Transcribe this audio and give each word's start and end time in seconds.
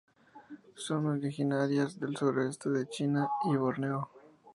Son 0.73 1.05
originarias 1.05 1.99
del 1.99 2.17
suroeste 2.17 2.71
de 2.71 2.89
China 2.89 3.29
y 3.43 3.55
Borneo. 3.55 4.09